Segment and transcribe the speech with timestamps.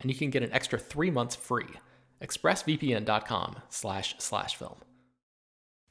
[0.00, 1.68] and you can get an extra three months free.
[2.22, 4.76] ExpressVPN.com slash slash film.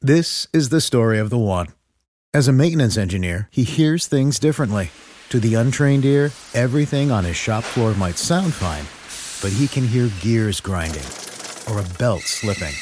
[0.02, 1.68] This is the story of the one.
[2.34, 4.92] As a maintenance engineer, he hears things differently.
[5.30, 8.86] To the untrained ear, everything on his shop floor might sound fine,
[9.42, 11.06] but he can hear gears grinding
[11.70, 12.74] or a belt slipping.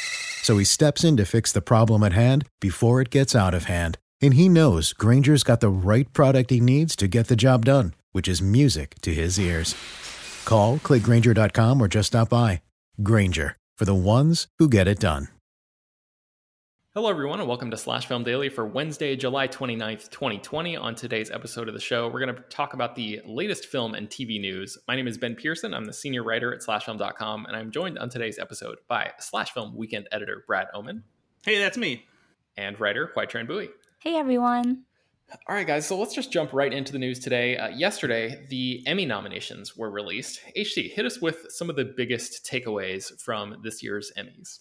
[0.42, 3.64] So he steps in to fix the problem at hand before it gets out of
[3.64, 3.98] hand.
[4.20, 7.94] And he knows Grainger's got the right product he needs to get the job done,
[8.12, 9.74] which is music to his ears.
[10.48, 12.62] Call, clickgrainger.com, or just stop by.
[13.02, 15.28] Grainger, for the ones who get it done.
[16.94, 20.76] Hello, everyone, and welcome to Slash Film Daily for Wednesday, July 29th, 2020.
[20.78, 24.08] On today's episode of the show, we're going to talk about the latest film and
[24.08, 24.78] TV news.
[24.88, 25.74] My name is Ben Pearson.
[25.74, 29.76] I'm the senior writer at slashfilm.com, and I'm joined on today's episode by Slash Film
[29.76, 31.04] weekend editor Brad Oman.
[31.44, 32.06] Hey, that's me.
[32.56, 33.68] And writer Hoai Tran Bui.
[34.00, 34.87] Hey, everyone.
[35.30, 37.58] All right, guys, so let's just jump right into the news today.
[37.58, 40.40] Uh, yesterday, the Emmy nominations were released.
[40.56, 44.60] HT, hit us with some of the biggest takeaways from this year's Emmys.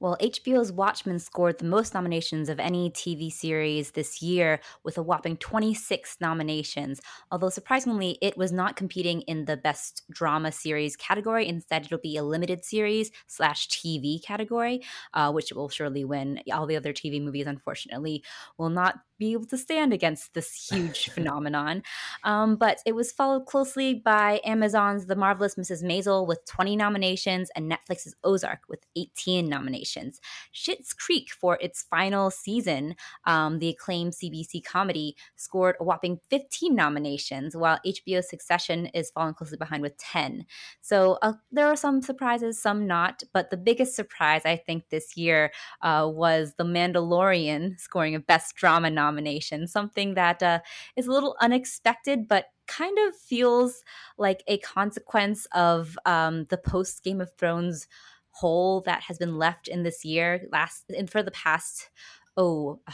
[0.00, 5.02] Well, HBO's Watchmen scored the most nominations of any TV series this year with a
[5.02, 7.00] whopping 26 nominations.
[7.32, 11.48] Although surprisingly, it was not competing in the best drama series category.
[11.48, 14.82] Instead, it'll be a limited series slash TV category,
[15.14, 16.40] uh, which will surely win.
[16.52, 18.22] All the other TV movies, unfortunately,
[18.56, 21.82] will not be able to stand against this huge phenomenon.
[22.24, 25.82] Um, but it was followed closely by Amazon's The Marvelous Mrs.
[25.82, 30.20] Maisel with 20 nominations and Netflix's Ozark with 18 nominations.
[30.54, 36.74] Schitt's Creek for its final season, um, the acclaimed CBC comedy, scored a whopping 15
[36.74, 40.44] nominations, while HBO's Succession is falling closely behind with 10.
[40.80, 43.22] So uh, there are some surprises, some not.
[43.32, 45.50] But the biggest surprise, I think, this year
[45.82, 50.60] uh, was The Mandalorian scoring a Best Drama nomination nomination, something that uh,
[50.96, 53.82] is a little unexpected, but kind of feels
[54.18, 57.88] like a consequence of um, the post Game of Thrones
[58.30, 61.90] hole that has been left in this year, last and for the past
[62.36, 62.80] oh.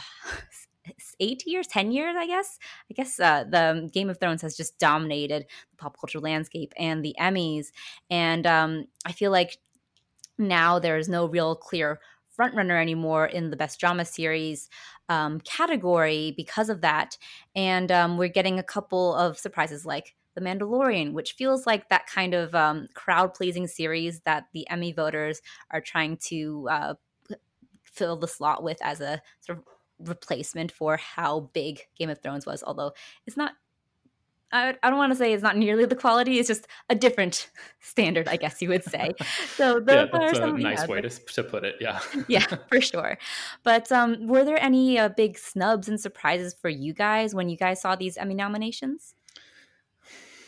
[1.19, 2.59] eight years, ten years, I guess.
[2.91, 7.03] I guess uh, the Game of Thrones has just dominated the pop culture landscape and
[7.03, 7.67] the Emmys,
[8.11, 9.57] and um, I feel like
[10.37, 11.99] now there is no real clear
[12.37, 14.69] frontrunner anymore in the best drama series
[15.09, 17.17] um, category because of that.
[17.55, 22.07] And um, we're getting a couple of surprises like The Mandalorian, which feels like that
[22.07, 26.93] kind of um, crowd pleasing series that the Emmy voters are trying to uh,
[27.83, 29.63] fill the slot with as a sort of
[29.99, 32.91] replacement for how big Game of Thrones was, although
[33.25, 33.53] it's not
[34.55, 36.39] I, I don't want to say it's not nearly the quality.
[36.39, 37.49] It's just a different
[37.81, 39.13] standard, I guess you would say.
[39.55, 41.75] So those yeah, that's a nice way to, to put it.
[41.79, 43.17] Yeah, yeah, for sure.
[43.63, 47.57] But um, were there any uh, big snubs and surprises for you guys when you
[47.57, 49.15] guys saw these Emmy nominations?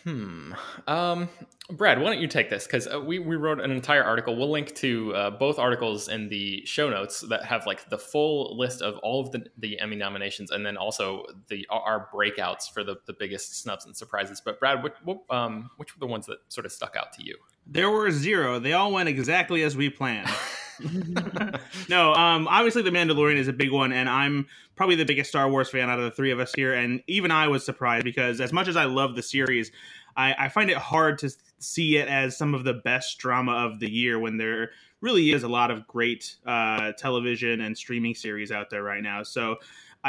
[0.07, 0.53] Hmm.
[0.87, 1.27] Um,
[1.69, 2.65] Brad, why don't you take this?
[2.65, 4.37] Because uh, we, we wrote an entire article.
[4.37, 8.57] We'll link to uh, both articles in the show notes that have like the full
[8.57, 12.85] list of all of the, the Emmy nominations and then also the our breakouts for
[12.85, 14.39] the, the biggest snubs and surprises.
[14.39, 17.25] But Brad, what, what, um, which were the ones that sort of stuck out to
[17.25, 17.35] you?
[17.69, 18.59] There were zero.
[18.59, 20.29] They all went exactly as we planned.
[21.89, 25.49] no, um, obviously the Mandalorian is a big one, and I'm probably the biggest Star
[25.49, 26.73] Wars fan out of the three of us here.
[26.73, 29.71] And even I was surprised because as much as I love the series,
[30.15, 33.79] I, I find it hard to see it as some of the best drama of
[33.79, 34.71] the year when there
[35.01, 39.23] really is a lot of great uh, television and streaming series out there right now.
[39.23, 39.57] So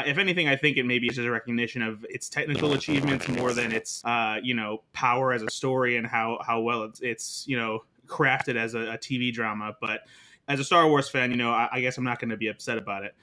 [0.05, 3.53] if anything, I think it maybe is just a recognition of its technical achievements more
[3.53, 7.45] than its, uh, you know, power as a story and how how well it's, it's
[7.47, 9.75] you know crafted as a, a TV drama.
[9.79, 10.01] But
[10.47, 12.47] as a Star Wars fan, you know, I, I guess I'm not going to be
[12.47, 13.15] upset about it.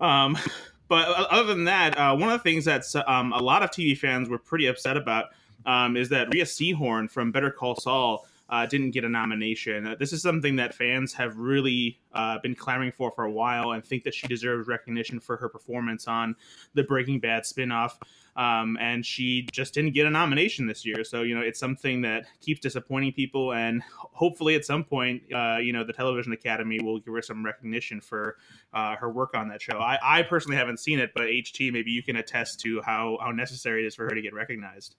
[0.00, 0.38] Um,
[0.88, 3.96] but other than that, uh, one of the things that um, a lot of TV
[3.96, 5.26] fans were pretty upset about
[5.66, 9.86] um, is that Rhea Seehorn from Better Call Saul uh, didn't get a nomination.
[9.86, 13.70] Uh, this is something that fans have really uh, been clamoring for for a while
[13.70, 16.34] and think that she deserves recognition for her performance on
[16.74, 17.92] the Breaking Bad spinoff.
[18.36, 21.04] Um, and she just didn't get a nomination this year.
[21.04, 23.52] So, you know, it's something that keeps disappointing people.
[23.52, 23.82] And
[24.12, 28.00] hopefully at some point, uh, you know, the Television Academy will give her some recognition
[28.00, 28.36] for
[28.72, 29.78] uh, her work on that show.
[29.78, 33.30] I, I personally haven't seen it, but HT, maybe you can attest to how, how
[33.30, 34.96] necessary it is for her to get recognized.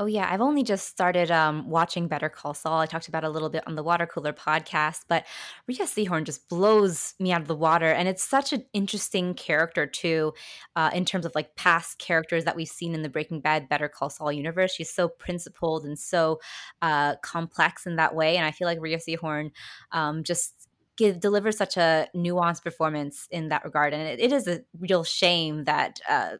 [0.00, 2.78] Oh yeah, I've only just started um, watching Better Call Saul.
[2.78, 5.26] I talked about a little bit on the Water Cooler podcast, but
[5.66, 9.88] Rhea Seehorn just blows me out of the water, and it's such an interesting character
[9.88, 10.34] too,
[10.76, 13.88] uh, in terms of like past characters that we've seen in the Breaking Bad Better
[13.88, 14.72] Call Saul universe.
[14.72, 16.38] She's so principled and so
[16.80, 19.50] uh, complex in that way, and I feel like Rhea Seehorn
[19.90, 20.68] um, just
[20.98, 25.04] give deliver such a nuanced performance in that regard and it, it is a real
[25.04, 26.32] shame that uh,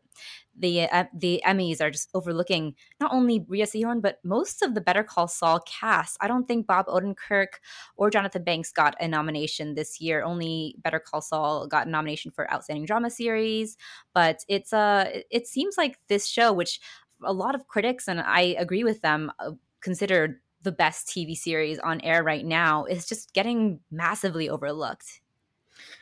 [0.59, 4.81] the uh, the Emmys are just overlooking not only Rhea Seehorn but most of the
[4.81, 6.17] Better Call Saul cast.
[6.21, 7.59] I don't think Bob Odenkirk
[7.97, 10.23] or Jonathan Banks got a nomination this year.
[10.23, 13.77] Only Better Call Saul got a nomination for Outstanding Drama Series.
[14.15, 16.81] But it's uh it seems like this show, which
[17.23, 21.79] a lot of critics and I agree with them, uh, considered the best TV series
[21.79, 25.21] on air right now, is just getting massively overlooked.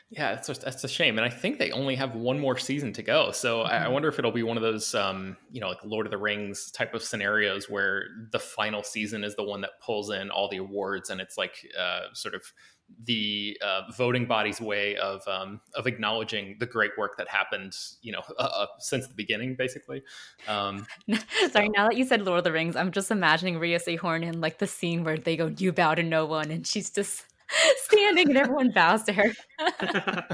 [0.09, 2.93] Yeah, it's just, that's a shame, and I think they only have one more season
[2.93, 3.31] to go.
[3.31, 3.73] So mm-hmm.
[3.73, 6.11] I, I, wonder if it'll be one of those, um, you know, like Lord of
[6.11, 10.29] the Rings type of scenarios where the final season is the one that pulls in
[10.29, 12.53] all the awards, and it's like uh, sort of
[13.03, 18.13] the uh, voting body's way of um, of acknowledging the great work that happened, you
[18.13, 20.03] know, uh, uh since the beginning, basically.
[20.47, 20.87] Um,
[21.51, 21.71] Sorry, so.
[21.75, 24.59] now that you said Lord of the Rings, I'm just imagining Rhea Seehorn in like
[24.59, 27.25] the scene where they go, "You bow to no one," and she's just
[27.77, 29.33] standing and everyone bows to her.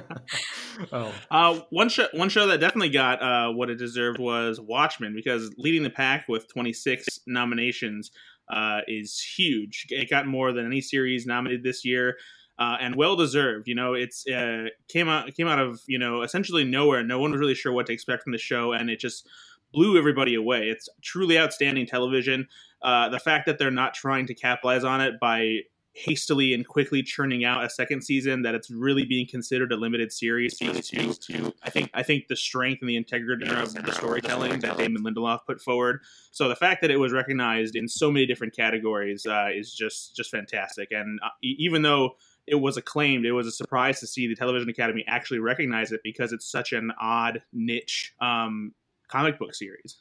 [0.92, 5.14] oh, uh, one show one show that definitely got uh, what it deserved was Watchmen
[5.14, 8.12] because leading the pack with 26 nominations
[8.50, 9.86] uh, is huge.
[9.90, 12.18] It got more than any series nominated this year.
[12.60, 13.68] Uh, and well deserved.
[13.68, 17.04] You know, it's uh, came out came out of you know essentially nowhere.
[17.04, 19.28] No one was really sure what to expect from the show, and it just
[19.74, 20.70] blew everybody away.
[20.70, 22.48] It's truly outstanding television.
[22.82, 25.62] Uh, the fact that they're not trying to capitalize on it by
[25.94, 30.12] hastily and quickly churning out a second season that it's really being considered a limited
[30.12, 30.74] series to,
[31.14, 35.04] to I think I think the strength and the integrity of the storytelling that Damon
[35.04, 36.02] Lindelof put forward.
[36.32, 40.16] So the fact that it was recognized in so many different categories uh, is just
[40.16, 40.92] just fantastic.
[40.92, 42.16] And uh, even though
[42.48, 46.02] it was acclaimed, it was a surprise to see the Television Academy actually recognize it
[46.04, 48.74] because it's such an odd niche um,
[49.08, 49.98] comic book series.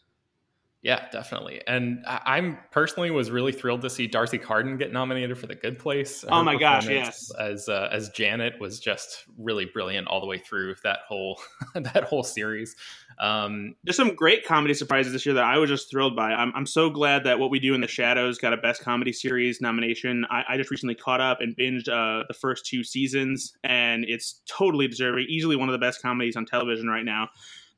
[0.82, 1.62] Yeah, definitely.
[1.69, 5.79] And I'm personally was really thrilled to see D'Arcy Carden get nominated for The Good
[5.79, 6.23] Place.
[6.23, 7.31] Her oh my gosh, yes.
[7.38, 11.40] As uh, as Janet was just really brilliant all the way through that whole
[11.76, 12.75] that whole series.
[13.20, 16.32] Um, There's some great comedy surprises this year that I was just thrilled by.
[16.32, 19.12] I'm, I'm so glad that What We Do in the Shadows got a Best Comedy
[19.12, 20.26] Series nomination.
[20.31, 24.40] I, I just recently caught up and binged uh, the first two seasons, and it's
[24.49, 25.26] totally deserving.
[25.28, 27.28] Easily one of the best comedies on television right now.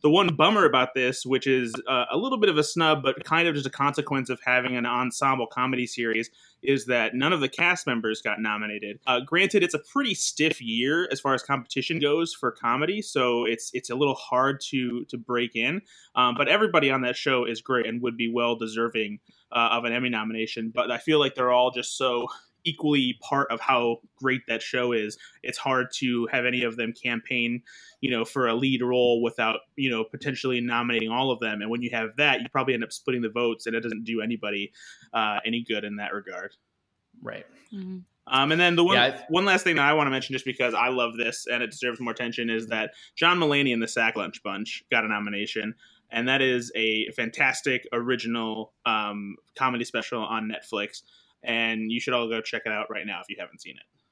[0.05, 3.25] The one bummer about this, which is uh, a little bit of a snub, but
[3.25, 6.29] kind of just a consequence of having an ensemble comedy series,
[6.63, 9.01] is that none of the cast members got nominated.
[9.07, 13.47] Uh, granted, it's a pretty stiff year as far as competition goes for comedy, so
[13.47, 15.81] it's it's a little hard to to break in.
[16.15, 19.21] Um, but everybody on that show is great and would be well deserving
[19.53, 20.71] uh, of an Emmy nomination.
[20.75, 22.29] But I feel like they're all just so
[22.65, 25.19] equally part of how great that show is.
[25.43, 27.63] It's hard to have any of them campaign,
[28.01, 31.61] you know, for a lead role without, you know, potentially nominating all of them.
[31.61, 34.05] And when you have that, you probably end up splitting the votes, and it doesn't
[34.05, 34.73] do anybody
[35.13, 36.57] uh, any good in that regard.
[37.23, 37.47] Right.
[37.73, 37.99] Mm-hmm.
[38.27, 40.47] Um, and then the one yeah, one last thing that I want to mention, just
[40.47, 43.89] because I love this and it deserves more attention, is that John Mulaney and the
[43.89, 45.75] Sack Lunch Bunch got a nomination,
[46.11, 51.03] and that is a fantastic original um, comedy special on Netflix
[51.45, 54.04] and you should all go check it out right now if you haven't seen it.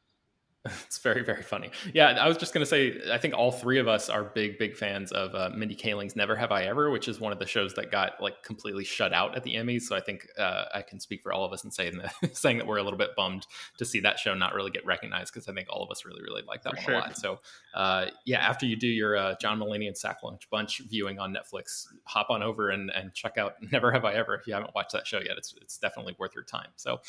[0.86, 1.70] It's very, very funny.
[1.92, 4.58] Yeah, I was just going to say, I think all three of us are big,
[4.58, 7.46] big fans of uh, Mindy Kaling's Never Have I Ever, which is one of the
[7.46, 9.82] shows that got like completely shut out at the Emmys.
[9.82, 12.58] So I think uh, I can speak for all of us and saying that, saying
[12.58, 13.46] that we're a little bit bummed
[13.78, 16.22] to see that show not really get recognized because I think all of us really,
[16.22, 16.94] really like that for one sure.
[16.94, 17.16] a lot.
[17.16, 17.40] So
[17.74, 21.34] uh, yeah, after you do your uh, John Mulaney and Sack Lunch Bunch viewing on
[21.34, 24.74] Netflix, hop on over and, and check out Never Have I Ever if you haven't
[24.74, 25.36] watched that show yet.
[25.38, 26.68] It's, it's definitely worth your time.
[26.76, 27.00] So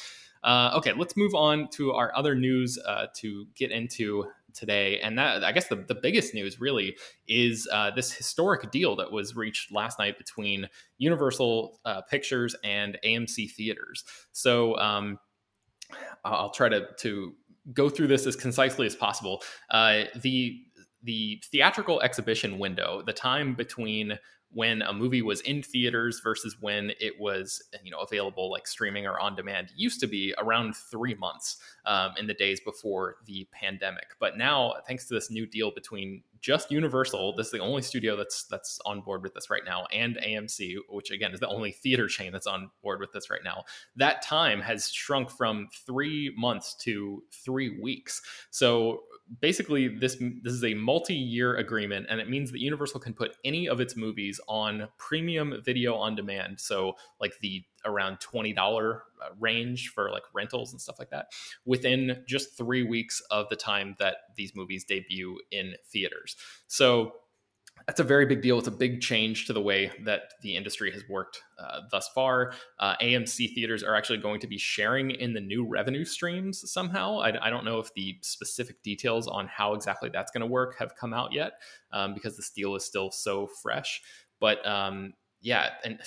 [0.43, 4.99] uh, okay, let's move on to our other news uh, to get into today.
[4.99, 6.95] And that, I guess, the, the biggest news really
[7.27, 12.97] is uh, this historic deal that was reached last night between Universal uh, Pictures and
[13.03, 14.03] AMC Theaters.
[14.31, 15.17] So um,
[16.23, 17.33] I'll try to, to
[17.73, 19.41] go through this as concisely as possible.
[19.69, 20.59] Uh, the
[21.05, 24.17] the theatrical exhibition window, the time between
[24.53, 29.05] when a movie was in theaters versus when it was you know available like streaming
[29.05, 29.71] or on demand.
[29.75, 34.07] Used to be around three months um, in the days before the pandemic.
[34.19, 38.17] But now thanks to this new deal between just universal this is the only studio
[38.17, 41.71] that's that's on board with this right now and amc which again is the only
[41.71, 43.63] theater chain that's on board with this right now
[43.95, 48.21] that time has shrunk from three months to three weeks.
[48.49, 49.03] So
[49.41, 53.67] basically this this is a multi-year agreement and it means that universal can put any
[53.67, 56.59] of its movies on premium video on demand.
[56.59, 58.99] So like the around $20 uh,
[59.39, 61.27] range for like rentals and stuff like that
[61.65, 66.35] within just three weeks of the time that these movies debut in theaters.
[66.67, 67.13] So
[67.87, 68.57] that's a very big deal.
[68.59, 72.53] It's a big change to the way that the industry has worked uh, thus far.
[72.79, 77.19] Uh, AMC theaters are actually going to be sharing in the new revenue streams somehow.
[77.19, 80.77] I, I don't know if the specific details on how exactly that's going to work
[80.79, 81.53] have come out yet
[81.91, 84.01] um, because this deal is still so fresh.
[84.39, 85.99] But um, yeah, and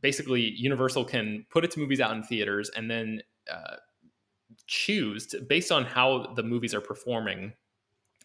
[0.00, 3.76] basically, Universal can put its movies out in theaters and then uh,
[4.66, 7.52] choose to, based on how the movies are performing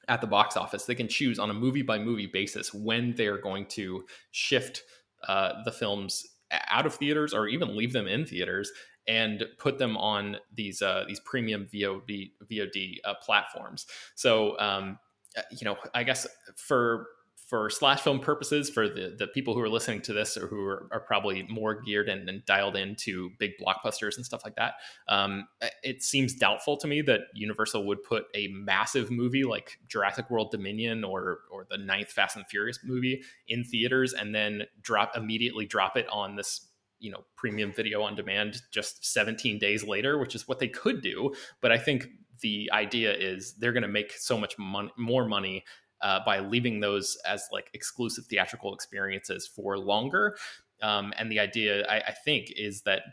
[0.08, 0.86] at the box office.
[0.86, 4.84] They can choose on a movie by movie basis when they're going to shift
[5.28, 6.26] uh, the films
[6.70, 8.72] out of theaters or even leave them in theaters
[9.08, 13.86] and put them on these uh, these premium VOD VOD uh, platforms.
[14.16, 15.00] So um,
[15.38, 17.08] uh, you know, I guess for
[17.52, 20.66] for slash film purposes, for the, the people who are listening to this or who
[20.66, 24.76] are, are probably more geared and, and, dialed into big blockbusters and stuff like that,
[25.10, 25.46] um,
[25.84, 30.50] it seems doubtful to me that Universal would put a massive movie like Jurassic World
[30.50, 35.66] Dominion or or the ninth Fast and Furious movie in theaters and then drop immediately
[35.66, 40.36] drop it on this you know premium video on demand just 17 days later, which
[40.36, 41.34] is what they could do.
[41.60, 42.08] But I think
[42.40, 45.66] the idea is they're going to make so much mon- more money
[46.02, 50.38] uh, by leaving those as like exclusive theatrical experiences for longer.
[50.82, 53.04] Um, and the idea, I, I, think, is that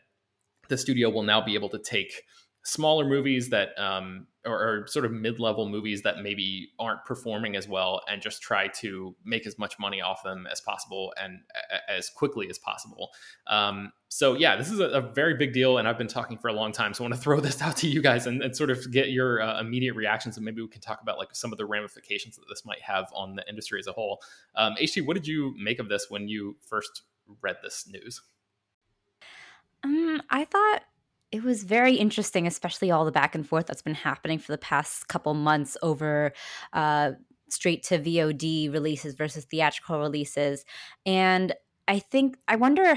[0.68, 2.22] the studio will now be able to take
[2.68, 7.66] smaller movies that um, or, or, sort of mid-level movies that maybe aren't performing as
[7.66, 11.40] well and just try to make as much money off them as possible and
[11.72, 13.10] a, as quickly as possible.
[13.46, 16.48] Um, so yeah this is a, a, very big deal and i've been talking for
[16.48, 18.56] a long time so i want to throw this out to you guys and, and
[18.56, 21.52] sort of get your uh, immediate reactions and maybe we can talk about like some
[21.52, 24.20] of the ramifications that this might have on the industry as a whole.
[24.56, 27.02] Um, ht what did you make of this when you first
[27.42, 28.22] read this news?
[29.84, 30.82] Um, i thought
[31.30, 34.58] it was very interesting, especially all the back and forth that's been happening for the
[34.58, 36.32] past couple months over
[36.72, 37.12] uh,
[37.50, 40.64] straight to VOD releases versus theatrical releases.
[41.04, 41.54] And
[41.86, 42.96] I think, I wonder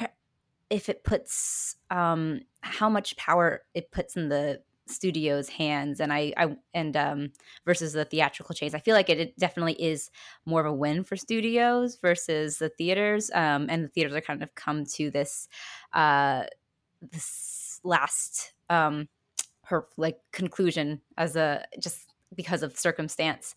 [0.70, 6.34] if it puts um, how much power it puts in the studio's hands and I,
[6.36, 7.32] I and um
[7.66, 8.76] versus the theatrical chains.
[8.76, 10.10] I feel like it, it, definitely is
[10.46, 13.32] more of a win for studios versus the theaters.
[13.34, 15.48] Um and the theaters are kind of come to this
[15.94, 16.44] uh
[17.02, 19.08] this last um
[19.64, 23.56] her like conclusion as a just because of circumstance.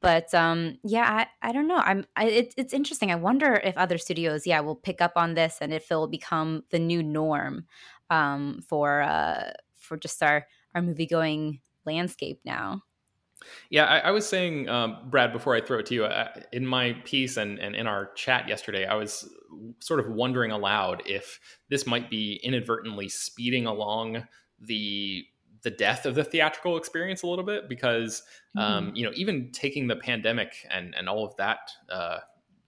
[0.00, 1.76] But um yeah i, I don't know.
[1.78, 3.10] I'm I, it, it's interesting.
[3.10, 6.64] I wonder if other studios yeah will pick up on this and if it'll become
[6.70, 7.66] the new norm
[8.10, 12.82] um for uh for just our our movie going landscape now
[13.70, 16.66] yeah, I, I was saying, um, Brad, before I throw it to you, uh, in
[16.66, 19.28] my piece and, and in our chat yesterday, I was
[19.80, 24.26] sort of wondering aloud if this might be inadvertently speeding along
[24.60, 25.24] the
[25.62, 28.22] the death of the theatrical experience a little bit because
[28.56, 28.96] um, mm.
[28.96, 32.18] you know even taking the pandemic and and all of that uh,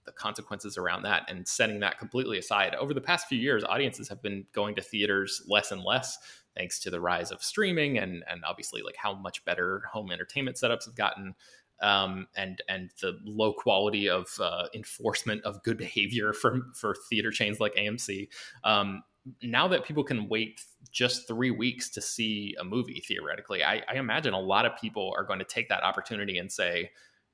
[0.05, 4.07] the consequences around that and setting that completely aside over the past few years audiences
[4.07, 6.17] have been going to theaters less and less
[6.55, 10.57] thanks to the rise of streaming and and obviously like how much better home entertainment
[10.57, 11.35] setups have gotten
[11.81, 17.31] um, and and the low quality of uh, enforcement of good behavior for for theater
[17.31, 18.29] chains like AMC.
[18.63, 19.03] Um,
[19.41, 23.95] now that people can wait just three weeks to see a movie, theoretically, I, I
[23.95, 26.91] imagine a lot of people are going to take that opportunity and say,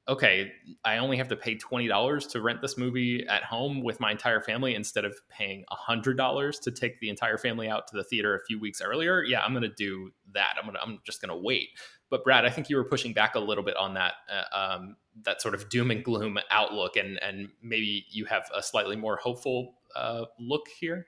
[0.07, 0.51] okay,
[0.83, 4.41] I only have to pay $20 to rent this movie at home with my entire
[4.41, 8.43] family instead of paying $100 to take the entire family out to the theater a
[8.45, 9.23] few weeks earlier.
[9.23, 10.55] Yeah, I'm going to do that.
[10.57, 11.69] I'm going to I'm just going to wait.
[12.09, 14.97] But Brad, I think you were pushing back a little bit on that uh, um,
[15.23, 19.17] that sort of doom and gloom outlook and and maybe you have a slightly more
[19.17, 21.07] hopeful uh, look here.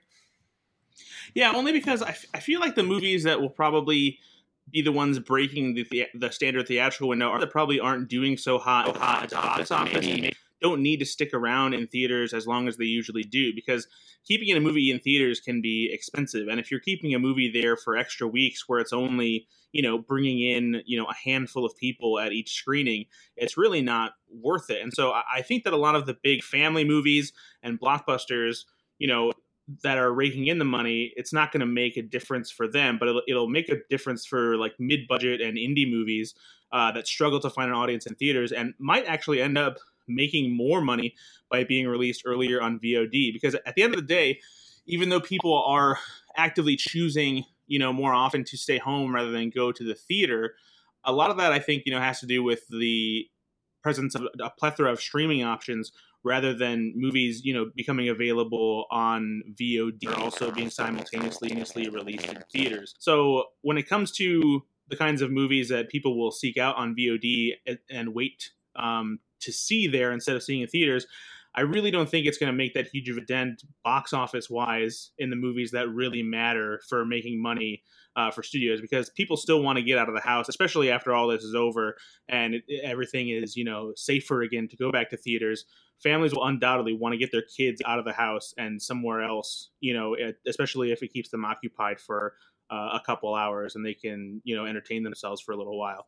[1.34, 4.20] Yeah, only because I, f- I feel like the movies that will probably
[4.70, 8.58] be the ones breaking the, the standard theatrical window are that probably aren't doing so
[8.58, 12.68] hot, hot at the box office don't need to stick around in theaters as long
[12.68, 13.86] as they usually do because
[14.26, 16.48] keeping a movie in theaters can be expensive.
[16.48, 19.98] And if you're keeping a movie there for extra weeks where it's only you know
[19.98, 23.04] bringing in you know a handful of people at each screening
[23.36, 24.80] it's really not worth it.
[24.80, 28.60] And so i think that a lot of the big family movies and blockbusters
[28.98, 29.32] you know
[29.82, 32.98] that are raking in the money, it's not going to make a difference for them,
[32.98, 36.34] but it'll, it'll make a difference for like mid budget and indie movies
[36.72, 40.54] uh, that struggle to find an audience in theaters and might actually end up making
[40.54, 41.14] more money
[41.50, 43.32] by being released earlier on VOD.
[43.32, 44.40] Because at the end of the day,
[44.86, 45.98] even though people are
[46.36, 50.56] actively choosing, you know, more often to stay home rather than go to the theater,
[51.04, 53.26] a lot of that I think, you know, has to do with the
[53.82, 55.92] presence of a plethora of streaming options
[56.24, 62.42] rather than movies, you know, becoming available on VOD or also being simultaneously released in
[62.50, 62.94] theaters.
[62.98, 66.96] So when it comes to the kinds of movies that people will seek out on
[66.96, 67.52] VOD
[67.90, 71.06] and wait um, to see there instead of seeing in theaters,
[71.54, 74.50] I really don't think it's going to make that huge of a dent box office
[74.50, 77.82] wise in the movies that really matter for making money
[78.16, 81.14] uh, for studios because people still want to get out of the house, especially after
[81.14, 81.96] all this is over
[82.28, 85.64] and it, everything is you know safer again to go back to theaters.
[86.02, 89.70] Families will undoubtedly want to get their kids out of the house and somewhere else,
[89.80, 90.16] you know,
[90.46, 92.34] especially if it keeps them occupied for
[92.70, 96.06] uh, a couple hours and they can you know entertain themselves for a little while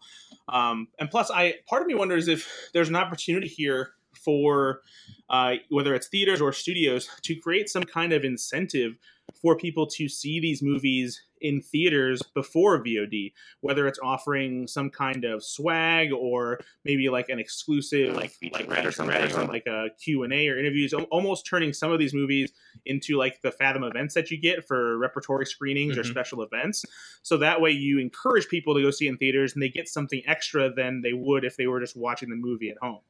[0.49, 4.81] um, and plus i part of me wonders if there's an opportunity here for
[5.29, 8.97] uh, whether it's theaters or studios to create some kind of incentive
[9.41, 15.25] for people to see these movies in theaters before VOD, whether it's offering some kind
[15.25, 19.89] of swag or maybe like an exclusive like like Red or something, or like a
[20.03, 22.53] Q&A or interviews, almost turning some of these movies
[22.85, 26.01] into like the Fathom events that you get for repertory screenings mm-hmm.
[26.01, 26.85] or special events.
[27.23, 30.23] So that way you encourage people to go see in theaters and they get something
[30.27, 33.01] extra than they would if they were just watching the movie at home.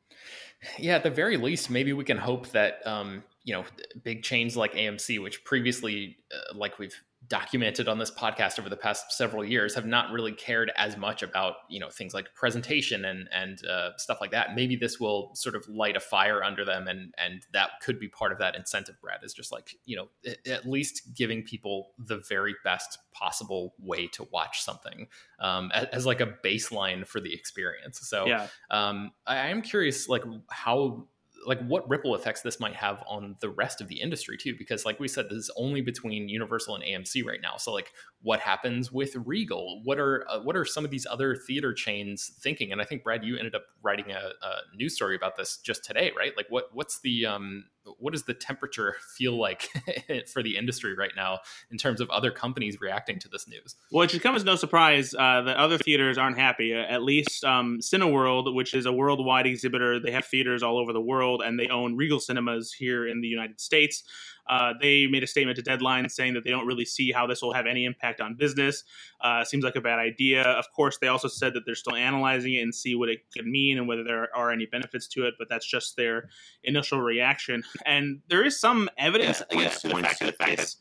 [0.78, 3.64] Yeah, at the very least, maybe we can hope that um, you know
[4.02, 6.94] big chains like AMC, which previously, uh, like we've
[7.28, 11.22] documented on this podcast over the past several years have not really cared as much
[11.22, 15.30] about you know things like presentation and and uh, stuff like that maybe this will
[15.34, 18.54] sort of light a fire under them and and that could be part of that
[18.54, 20.08] incentive brad is just like you know
[20.46, 25.08] at least giving people the very best possible way to watch something
[25.40, 28.46] um, as, as, like a baseline for the experience so yeah.
[28.70, 31.06] um, I am curious like how
[31.46, 34.84] like what ripple effects this might have on the rest of the industry too because
[34.84, 37.56] like we said this is only between universal and amc right now.
[37.56, 39.80] So like what happens with regal?
[39.84, 42.72] What are uh, what are some of these other theater chains thinking?
[42.72, 45.84] And i think brad you ended up writing a, a news story about this just
[45.84, 46.32] today right?
[46.36, 47.64] Like what what's the um
[47.98, 49.70] what does the temperature feel like
[50.32, 51.38] for the industry right now
[51.70, 53.76] in terms of other companies reacting to this news?
[53.90, 56.74] Well, it should come as no surprise uh, that other theaters aren't happy.
[56.74, 60.92] Uh, at least um, Cineworld, which is a worldwide exhibitor, they have theaters all over
[60.92, 64.02] the world, and they own Regal Cinemas here in the United States.
[64.48, 67.42] Uh, they made a statement to Deadline saying that they don't really see how this
[67.42, 68.84] will have any impact on business.
[69.20, 70.42] Uh, seems like a bad idea.
[70.42, 73.46] Of course, they also said that they're still analyzing it and see what it could
[73.46, 76.28] mean and whether there are any benefits to it, but that's just their
[76.62, 77.64] initial reaction.
[77.84, 80.76] And there is some evidence yeah, against the fact that this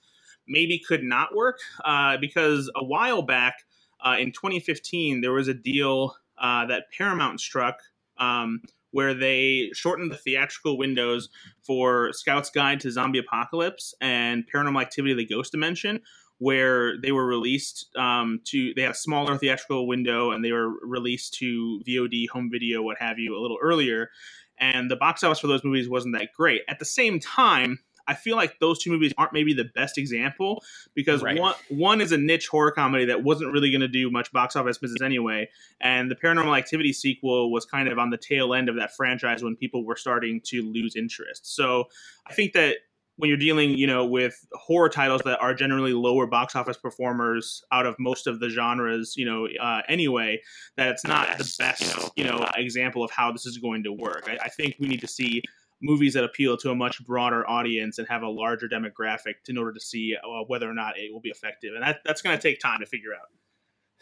[0.48, 3.56] maybe could not work uh, because a while back
[4.04, 7.80] uh, in 2015, there was a deal uh, that Paramount struck.
[8.18, 11.28] Um, where they shortened the theatrical windows
[11.62, 16.00] for Scout's Guide to Zombie Apocalypse and Paranormal Activity: The Ghost Dimension,
[16.38, 20.70] where they were released um, to they had a smaller theatrical window and they were
[20.86, 24.10] released to VOD, home video, what have you, a little earlier.
[24.60, 26.62] And the box office for those movies wasn't that great.
[26.68, 30.63] At the same time, I feel like those two movies aren't maybe the best example
[30.94, 31.39] because right.
[31.39, 34.56] one one is a niche horror comedy that wasn't really going to do much box
[34.56, 35.50] office business anyway,
[35.82, 39.44] and the Paranormal Activity sequel was kind of on the tail end of that franchise
[39.44, 41.56] when people were starting to lose interest.
[41.56, 41.86] So
[42.28, 42.78] I think that
[43.17, 47.63] when you're dealing, you know, with horror titles that are generally lower box office performers
[47.71, 50.41] out of most of the genres, you know, uh, anyway,
[50.75, 54.25] that it's not the best, you know, example of how this is going to work.
[54.28, 55.41] I, I think we need to see
[55.82, 59.73] movies that appeal to a much broader audience and have a larger demographic in order
[59.73, 61.73] to see uh, whether or not it will be effective.
[61.73, 63.28] And that, that's going to take time to figure out.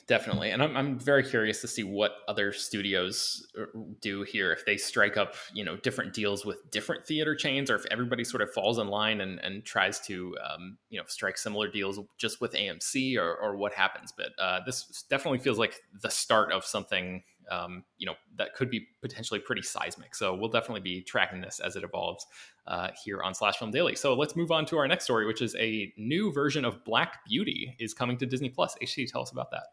[0.05, 0.51] Definitely.
[0.51, 3.65] And I'm, I'm very curious to see what other studios uh,
[4.01, 4.51] do here.
[4.51, 8.25] If they strike up, you know, different deals with different theater chains or if everybody
[8.25, 12.01] sort of falls in line and, and tries to, um, you know, strike similar deals
[12.17, 14.13] just with AMC or, or what happens.
[14.15, 18.69] But uh, this definitely feels like the start of something um, you know that could
[18.69, 20.15] be potentially pretty seismic.
[20.15, 22.25] So we'll definitely be tracking this as it evolves
[22.67, 23.95] uh, here on Slash Film Daily.
[23.95, 27.19] So let's move on to our next story, which is a new version of Black
[27.27, 28.75] Beauty is coming to Disney Plus.
[28.81, 29.63] HT, tell us about that.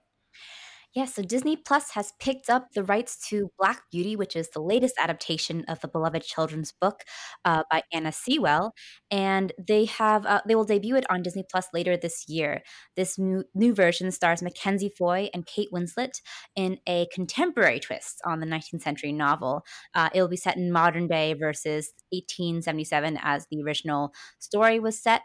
[0.93, 4.61] Yeah, so Disney Plus has picked up the rights to Black Beauty, which is the
[4.61, 7.05] latest adaptation of the beloved children's book
[7.45, 8.73] uh, by Anna Sewell,
[9.09, 12.63] and they have uh, they will debut it on Disney Plus later this year.
[12.97, 16.21] This new, new version stars Mackenzie Foy and Kate Winslet
[16.57, 19.63] in a contemporary twist on the 19th century novel.
[19.95, 25.01] Uh, it will be set in modern day versus 1877 as the original story was
[25.01, 25.23] set,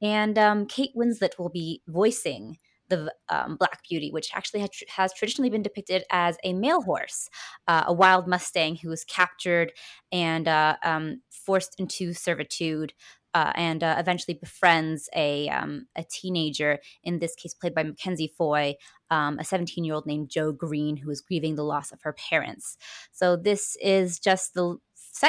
[0.00, 2.56] and um, Kate Winslet will be voicing
[2.92, 7.28] the um, Black Beauty, which actually has, has, traditionally been depicted as a male horse,
[7.66, 9.72] uh, a wild Mustang who was captured
[10.10, 12.92] and uh, um, forced into servitude.
[13.34, 18.30] Uh, and uh, eventually befriends a um, a teenager, in this case played by Mackenzie
[18.36, 18.74] Foy,
[19.08, 22.12] um, a 17 year old named Jo Green, who is grieving the loss of her
[22.12, 22.76] parents.
[23.10, 24.76] So this is just the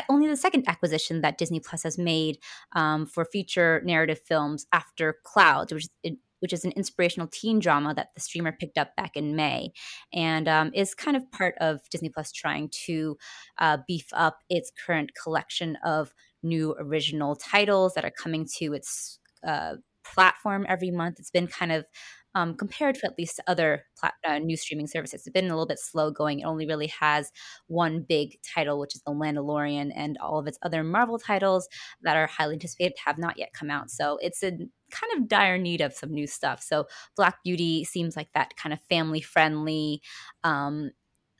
[0.09, 2.39] only the second acquisition that Disney Plus has made
[2.75, 7.93] um, for feature narrative films after Clouds, which is which is an inspirational teen drama
[7.93, 9.71] that the streamer picked up back in May,
[10.13, 13.17] and um, is kind of part of Disney Plus trying to
[13.59, 19.19] uh, beef up its current collection of new original titles that are coming to its
[19.47, 21.17] uh, platform every month.
[21.17, 21.85] It's been kind of
[22.35, 25.21] um, compared to at least other plat- uh, new streaming services.
[25.25, 26.39] It's been a little bit slow going.
[26.39, 27.31] It only really has
[27.67, 31.67] one big title, which is The Mandalorian, and all of its other Marvel titles
[32.01, 33.89] that are highly anticipated have not yet come out.
[33.89, 36.61] So it's in kind of dire need of some new stuff.
[36.61, 40.01] So Black Beauty seems like that kind of family friendly
[40.43, 40.91] um,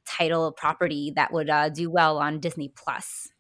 [0.05, 3.32] title property that would uh, do well on Disney Plus.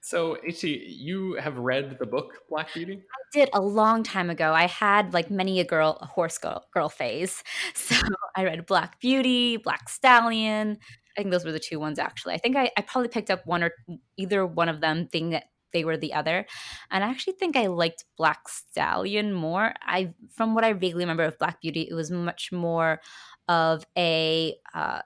[0.00, 2.94] So, HT, you have read the book Black Beauty?
[2.94, 4.52] I did a long time ago.
[4.52, 7.42] I had like many a girl, a horse girl, girl phase.
[7.74, 7.96] So
[8.36, 10.78] I read Black Beauty, Black Stallion.
[11.16, 12.34] I think those were the two ones actually.
[12.34, 13.72] I think I, I probably picked up one or
[14.16, 16.46] either one of them, thing that they were the other.
[16.90, 19.74] And I actually think I liked Black Stallion more.
[19.82, 23.00] I from what I vaguely remember of Black Beauty, it was much more
[23.48, 25.00] of a uh,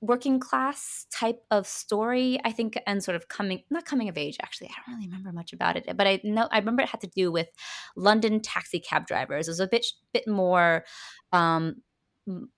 [0.00, 4.36] working class type of story i think and sort of coming not coming of age
[4.42, 7.00] actually i don't really remember much about it but i know i remember it had
[7.00, 7.48] to do with
[7.96, 10.84] london taxi cab drivers it was a bit bit more
[11.32, 11.76] um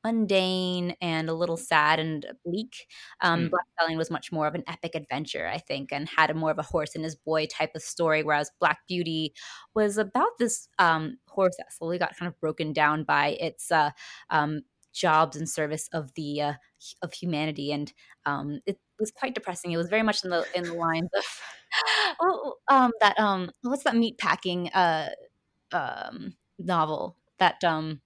[0.05, 2.87] mundane and a little sad and bleak.
[3.21, 3.51] Um, mm.
[3.51, 6.51] Black Stallion was much more of an epic adventure, I think, and had a more
[6.51, 9.33] of a horse and his boy type of story, whereas Black Beauty
[9.75, 13.91] was about this um, horse that slowly got kind of broken down by its uh,
[14.31, 16.53] um, jobs and service of the uh,
[17.03, 17.93] of humanity, and
[18.27, 19.73] um, it was quite depressing.
[19.73, 21.25] It was very much in the in the lines of
[22.21, 25.11] oh, um, that um, what's that meat packing uh,
[25.73, 28.01] um, novel that um,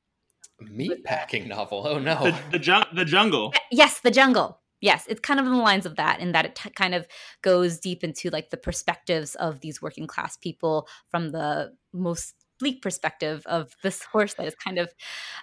[0.61, 1.87] meat packing novel.
[1.87, 3.53] Oh no, the the, jun- the jungle.
[3.71, 4.61] Yes, the jungle.
[4.81, 7.07] Yes, it's kind of in the lines of that, in that it t- kind of
[7.43, 12.81] goes deep into like the perspectives of these working class people from the most bleak
[12.81, 14.91] perspective of this horse that is kind of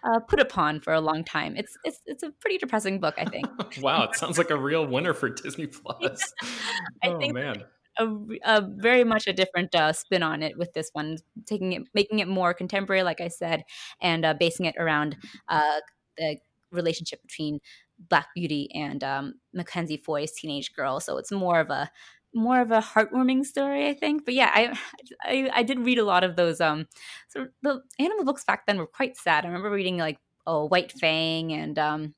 [0.03, 1.55] uh, put upon for a long time.
[1.55, 3.45] It's it's it's a pretty depressing book, I think.
[3.81, 6.33] wow, it sounds like a real winner for Disney Plus.
[7.03, 7.63] I oh think man.
[7.99, 8.07] A,
[8.45, 12.19] a, very much a different uh, spin on it with this one, taking it, making
[12.19, 13.63] it more contemporary, like I said,
[14.01, 15.17] and uh, basing it around
[15.49, 15.81] uh,
[16.17, 16.37] the
[16.71, 17.59] relationship between
[17.99, 21.01] Black Beauty and um, Mackenzie Foy's teenage girl.
[21.01, 21.91] So it's more of a
[22.33, 24.25] more of a heartwarming story, I think.
[24.25, 24.77] But yeah, I,
[25.23, 26.61] I, I did read a lot of those.
[26.61, 26.87] Um,
[27.27, 29.43] so the animal books back then were quite sad.
[29.43, 30.17] I remember reading like
[30.47, 32.15] oh White Fang and um,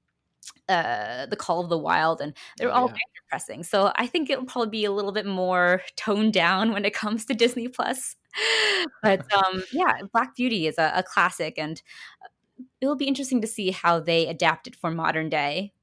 [0.70, 2.96] uh, the Call of the Wild, and they were oh, all yeah.
[3.24, 3.64] depressing.
[3.64, 7.26] So I think it'll probably be a little bit more toned down when it comes
[7.26, 8.16] to Disney Plus.
[9.04, 11.82] but um, yeah, Black Beauty is a, a classic, and
[12.24, 15.74] uh, it will be interesting to see how they adapt it for modern day.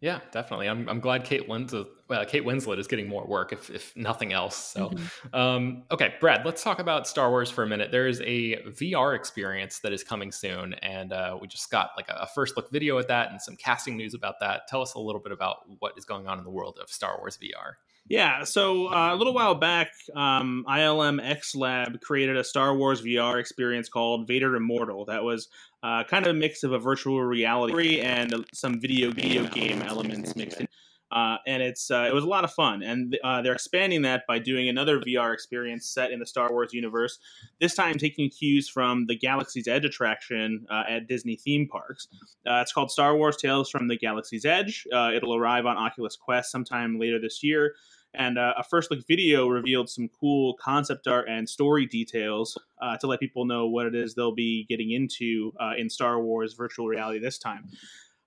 [0.00, 0.68] Yeah, definitely.
[0.68, 4.34] I'm, I'm glad Kate Winslet, well, Kate Winslet is getting more work, if, if nothing
[4.34, 4.56] else.
[4.56, 5.34] So, mm-hmm.
[5.34, 7.90] um, okay, Brad, let's talk about Star Wars for a minute.
[7.90, 12.08] There is a VR experience that is coming soon, and uh, we just got like
[12.10, 14.68] a, a, first look video at that and some casting news about that.
[14.68, 17.16] Tell us a little bit about what is going on in the world of Star
[17.18, 17.74] Wars VR.
[18.06, 23.00] Yeah, so uh, a little while back, um, ILM X Lab created a Star Wars
[23.00, 25.06] VR experience called Vader Immortal.
[25.06, 25.48] That was
[25.84, 30.34] uh, kind of a mix of a virtual reality and some video video game elements
[30.34, 30.66] mixed in.
[31.12, 34.22] Uh, and it's uh, it was a lot of fun, and uh, they're expanding that
[34.26, 37.18] by doing another VR experience set in the Star Wars universe.
[37.60, 42.08] This time, taking cues from the Galaxy's Edge attraction uh, at Disney theme parks.
[42.44, 44.86] Uh, it's called Star Wars Tales from the Galaxy's Edge.
[44.90, 47.74] It'll arrive on Oculus Quest sometime later this year.
[48.14, 52.96] And uh, a first look video revealed some cool concept art and story details uh,
[52.98, 56.54] to let people know what it is they'll be getting into uh, in Star Wars
[56.54, 57.68] virtual reality this time.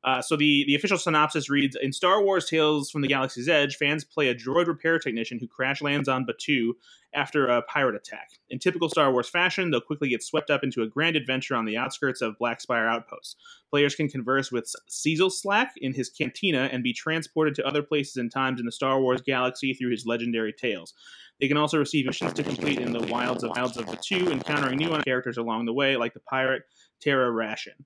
[0.07, 3.75] Uh, so the, the official synopsis reads In Star Wars Tales from the Galaxy's Edge,
[3.75, 6.71] fans play a droid repair technician who crash lands on Batuu
[7.13, 8.29] after a pirate attack.
[8.49, 11.65] In typical Star Wars fashion, they'll quickly get swept up into a grand adventure on
[11.65, 13.35] the outskirts of Black Spire Outpost.
[13.69, 18.31] Players can converse with Seezelslak in his cantina and be transported to other places and
[18.31, 20.93] times in the Star Wars galaxy through his legendary tales.
[21.41, 24.77] They can also receive missions to complete in the wilds of wilds of Batuu, encountering
[24.77, 26.63] new characters along the way, like the pirate
[27.01, 27.83] Tara Rashin.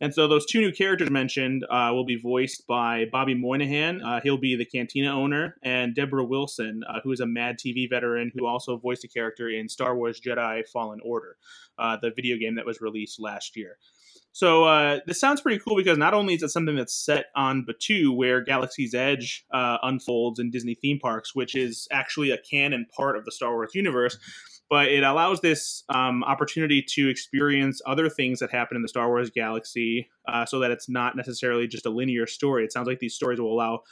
[0.00, 4.02] And so those two new characters mentioned uh, will be voiced by Bobby Moynihan.
[4.02, 7.88] Uh, he'll be the Cantina owner, and Debra Wilson, uh, who is a Mad TV
[7.88, 11.36] veteran who also voiced a character in Star Wars Jedi Fallen Order,
[11.78, 13.78] uh, the video game that was released last year.
[14.32, 17.64] So uh, this sounds pretty cool because not only is it something that's set on
[17.64, 22.84] Batuu, where Galaxy's Edge uh, unfolds in Disney theme parks, which is actually a canon
[22.96, 24.18] part of the Star Wars universe,
[24.70, 29.08] but it allows this um, opportunity to experience other things that happen in the Star
[29.08, 32.64] Wars galaxy uh, so that it's not necessarily just a linear story.
[32.64, 33.82] It sounds like these stories will allow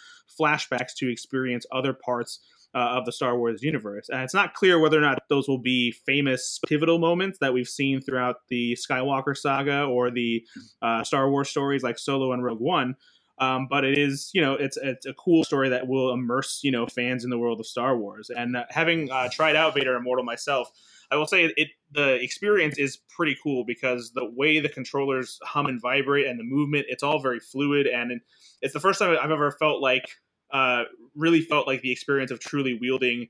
[0.40, 2.40] flashbacks to experience other parts
[2.74, 4.08] uh, of the Star Wars universe.
[4.08, 7.68] And it's not clear whether or not those will be famous pivotal moments that we've
[7.68, 10.44] seen throughout the Skywalker saga or the
[10.80, 12.96] uh, Star Wars stories like Solo and Rogue One.
[13.42, 16.70] Um, but it is, you know, it's it's a cool story that will immerse, you
[16.70, 18.30] know, fans in the world of Star Wars.
[18.30, 20.70] And uh, having uh, tried out Vader Immortal myself,
[21.10, 25.66] I will say it the experience is pretty cool because the way the controllers hum
[25.66, 28.20] and vibrate and the movement, it's all very fluid, and
[28.60, 30.08] it's the first time I've ever felt like,
[30.52, 30.84] uh,
[31.16, 33.26] really felt like the experience of truly wielding,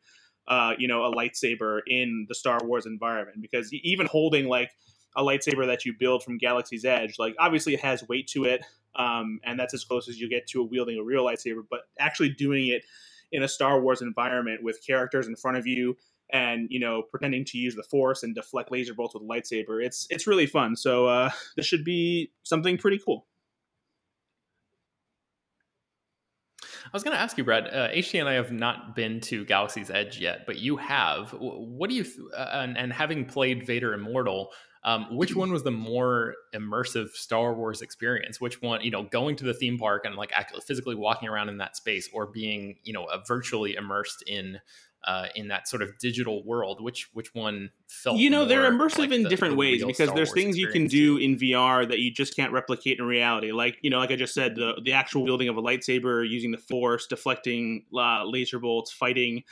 [0.47, 3.39] uh, you know, a lightsaber in the Star Wars environment.
[3.41, 4.73] Because even holding like
[5.17, 8.63] a lightsaber that you build from Galaxy's Edge, like obviously it has weight to it
[8.97, 11.63] um, and that's as close as you get to wielding a real lightsaber.
[11.69, 12.85] But actually doing it
[13.31, 15.97] in a Star Wars environment with characters in front of you
[16.33, 19.85] and you know pretending to use the force and deflect laser bolts with a lightsaber
[19.85, 23.27] it's it's really fun so uh, this should be something pretty cool
[26.85, 27.69] I was going to ask you, Brad.
[27.69, 31.31] Uh, and I have not been to Galaxy's Edge yet, but you have.
[31.39, 34.51] What do you, th- uh, and, and having played Vader Immortal,
[34.85, 38.41] um, which one was the more immersive Star Wars experience?
[38.41, 41.49] Which one, you know, going to the theme park and like actually physically walking around
[41.49, 44.59] in that space, or being, you know, virtually immersed in
[45.05, 46.83] uh, in that sort of digital world?
[46.83, 50.09] Which which one felt you know they're immersive like in the, different the ways because
[50.09, 53.05] Star there's Wars things you can do in vr that you just can't replicate in
[53.05, 53.53] reality.
[53.53, 56.51] Like you know like i just said the, the actual wielding of a lightsaber using
[56.51, 59.45] the force deflecting uh, laser bolts fighting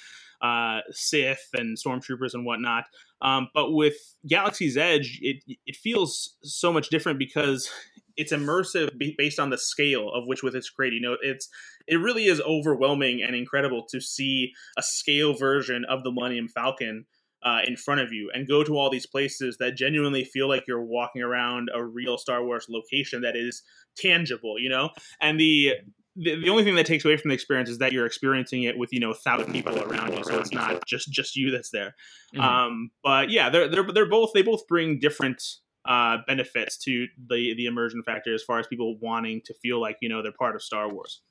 [0.43, 2.85] uh, Sith and stormtroopers and whatnot.
[3.23, 7.71] Um, but with Galaxy's Edge, it it feels so much different because
[8.17, 10.97] it's immersive based on the scale of which with it's created.
[10.97, 11.49] You know, it's
[11.87, 17.07] it really is overwhelming and incredible to see a scale version of the Millennium Falcon
[17.43, 20.65] uh, in front of you and go to all these places that genuinely feel like
[20.69, 23.63] you're walking around a real Star Wars location that is
[23.97, 24.91] tangible, you know?
[25.21, 25.73] And the
[26.17, 28.77] the, the only thing that takes away from the experience is that you're experiencing it
[28.77, 31.71] with you know a thousand people around you, so it's not just just you that's
[31.71, 31.95] there.
[32.35, 32.41] Mm-hmm.
[32.41, 35.43] Um, but yeah, they're they're they're both they both bring different
[35.85, 39.97] uh, benefits to the the immersion factor as far as people wanting to feel like
[40.01, 41.23] you know they're part of Star Wars.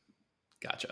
[0.62, 0.90] Gotcha.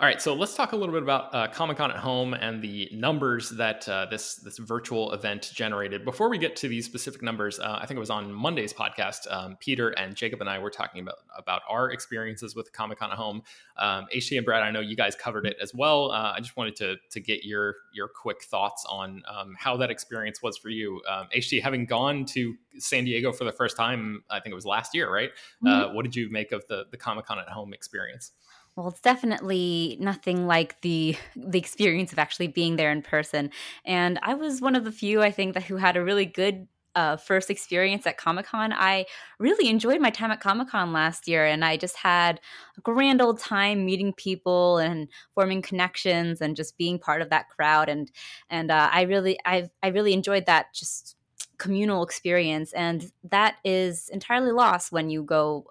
[0.00, 2.62] All right, so let's talk a little bit about uh, Comic Con at Home and
[2.62, 6.02] the numbers that uh, this this virtual event generated.
[6.02, 9.30] Before we get to these specific numbers, uh, I think it was on Monday's podcast.
[9.30, 13.10] Um, Peter and Jacob and I were talking about about our experiences with Comic Con
[13.10, 13.42] at Home.
[13.76, 16.10] Um, HT and Brad, I know you guys covered it as well.
[16.10, 19.90] Uh, I just wanted to to get your your quick thoughts on um, how that
[19.90, 21.02] experience was for you.
[21.06, 24.64] Um, HT, having gone to San Diego for the first time, I think it was
[24.64, 25.32] last year, right?
[25.62, 25.68] Mm-hmm.
[25.68, 28.32] Uh, what did you make of the the Comic Con at Home experience?
[28.76, 33.50] Well, it's definitely nothing like the the experience of actually being there in person.
[33.84, 36.68] And I was one of the few, I think, that who had a really good
[36.94, 38.70] uh, first experience at Comic Con.
[38.72, 39.06] I
[39.38, 42.38] really enjoyed my time at Comic Con last year, and I just had
[42.76, 47.48] a grand old time meeting people and forming connections and just being part of that
[47.48, 47.88] crowd.
[47.88, 48.10] And
[48.50, 51.16] and uh, I really I I really enjoyed that just
[51.58, 55.66] communal experience, and that is entirely lost when you go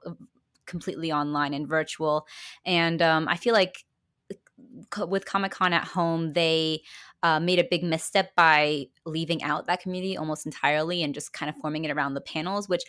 [0.71, 2.25] completely online and virtual.
[2.65, 3.85] And um, I feel like
[5.07, 6.81] with Comic Con at home, they
[7.23, 11.49] uh, made a big misstep by leaving out that community almost entirely and just kind
[11.49, 12.83] of forming it around the panels, which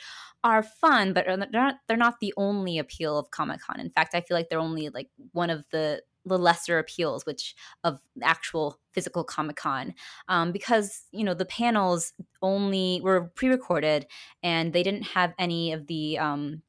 [0.44, 3.78] are fun, but they're not they're not the only appeal of Comic Con.
[3.78, 7.54] In fact, I feel like they're only like one of the the lesser appeals, which
[7.84, 9.94] of actual physical Comic Con,
[10.28, 14.06] um, because you know the panels only were pre-recorded
[14.42, 16.62] and they didn't have any of the um,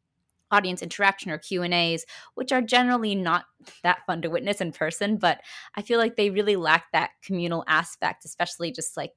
[0.53, 3.45] audience interaction or Q and A's, which are generally not
[3.83, 5.17] that fun to witness in person.
[5.17, 5.41] But
[5.75, 9.11] I feel like they really lack that communal aspect, especially just like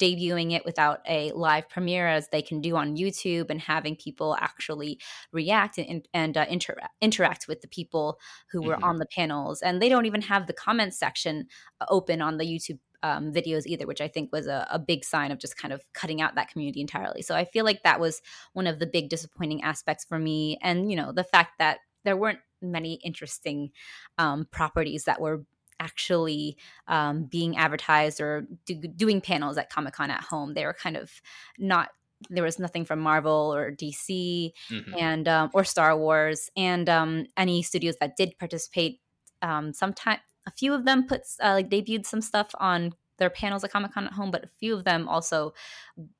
[0.00, 4.36] debuting it without a live premiere as they can do on YouTube and having people
[4.40, 4.98] actually
[5.32, 8.18] react and, and uh, inter- interact with the people
[8.50, 8.84] who were mm-hmm.
[8.84, 9.60] on the panels.
[9.60, 11.46] And they don't even have the comments section
[11.80, 15.04] uh, open on the YouTube um, videos either, which I think was a, a, big
[15.04, 17.22] sign of just kind of cutting out that community entirely.
[17.22, 18.20] So I feel like that was
[18.52, 20.58] one of the big disappointing aspects for me.
[20.62, 23.70] And, you know, the fact that there weren't many interesting
[24.18, 25.44] um, properties that were
[25.78, 30.54] actually um, being advertised or do, doing panels at Comic Con at home.
[30.54, 31.10] They were kind of
[31.58, 31.88] not.
[32.28, 34.94] There was nothing from Marvel or DC mm-hmm.
[34.98, 39.00] and um, or Star Wars, and um, any studios that did participate.
[39.42, 40.18] Um, sometime
[40.50, 43.92] a few of them put uh, like debuted some stuff on their panels at Comic
[43.92, 45.52] Con at home, but a few of them also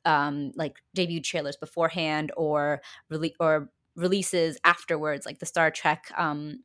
[0.05, 6.63] um, like debuted trailers beforehand or rele- or releases afterwards, like the Star Trek um,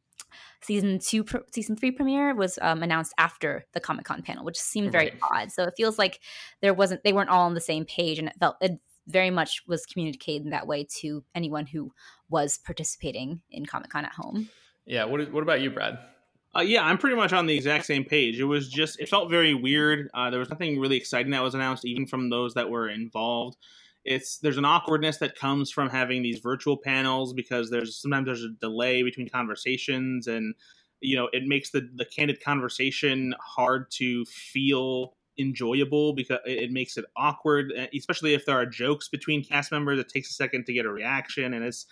[0.61, 4.59] season two, pr- season three premiere was um, announced after the Comic Con panel, which
[4.59, 5.43] seemed very right.
[5.43, 5.51] odd.
[5.51, 6.19] So it feels like
[6.61, 8.73] there wasn't, they weren't all on the same page, and it felt it
[9.07, 11.91] very much was communicated in that way to anyone who
[12.29, 14.49] was participating in Comic Con at home.
[14.85, 15.05] Yeah.
[15.05, 15.97] What, what about you, Brad?
[16.57, 18.39] Uh, yeah, I'm pretty much on the exact same page.
[18.39, 20.09] It was just, it felt very weird.
[20.13, 23.57] Uh, there was nothing really exciting that was announced, even from those that were involved
[24.05, 28.43] it's there's an awkwardness that comes from having these virtual panels because there's sometimes there's
[28.43, 30.53] a delay between conversations and
[31.01, 36.97] you know it makes the the candid conversation hard to feel enjoyable because it makes
[36.97, 40.71] it awkward especially if there are jokes between cast members it takes a second to
[40.71, 41.87] get a reaction and it's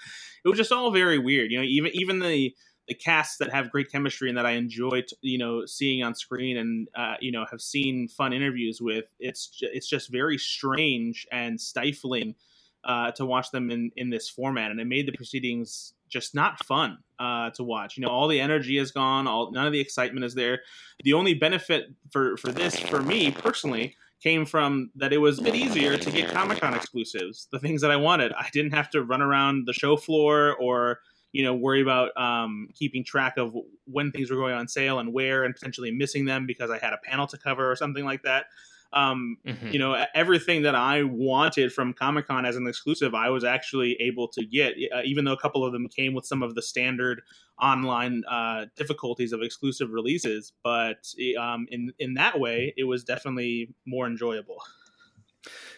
[0.45, 2.53] it was just all very weird you know even even the
[2.87, 6.57] the casts that have great chemistry and that I enjoy, you know, seeing on screen
[6.57, 9.05] and uh, you know have seen fun interviews with.
[9.19, 12.35] It's it's just very strange and stifling
[12.83, 16.63] uh, to watch them in in this format, and it made the proceedings just not
[16.65, 17.97] fun uh, to watch.
[17.97, 19.27] You know, all the energy is gone.
[19.27, 20.61] All none of the excitement is there.
[21.03, 25.43] The only benefit for for this for me personally came from that it was a
[25.43, 28.31] bit easier to get Comic Con exclusives, the things that I wanted.
[28.33, 30.99] I didn't have to run around the show floor or
[31.33, 33.53] you know worry about um, keeping track of
[33.85, 36.93] when things were going on sale and where and potentially missing them because i had
[36.93, 38.45] a panel to cover or something like that
[38.93, 39.67] um, mm-hmm.
[39.69, 44.27] you know everything that i wanted from comic-con as an exclusive i was actually able
[44.27, 47.21] to get uh, even though a couple of them came with some of the standard
[47.61, 53.73] online uh, difficulties of exclusive releases but um, in in that way it was definitely
[53.85, 54.57] more enjoyable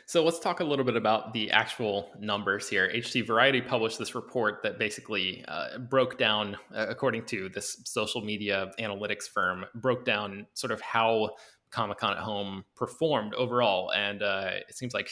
[0.06, 2.91] so let's talk a little bit about the actual numbers here.
[2.93, 8.21] HT Variety published this report that basically uh, broke down, uh, according to this social
[8.21, 11.32] media analytics firm, broke down sort of how
[11.71, 13.91] Comic Con at Home performed overall.
[13.91, 15.10] And uh, it seems like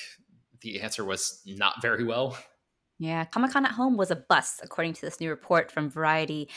[0.62, 2.38] the answer was not very well.
[3.00, 6.48] Yeah, Comic Con at Home was a bust, according to this new report from Variety.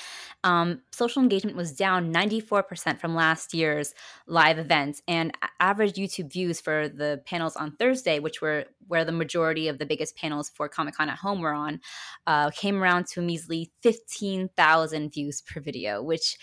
[0.45, 3.95] Um, social engagement was down 94% from last year's
[4.27, 9.13] live events, and average YouTube views for the panels on Thursday, which were where the
[9.13, 11.81] majority of the biggest panels for Comic Con at Home were on,
[12.27, 16.37] uh, came around to a measly 15,000 views per video, which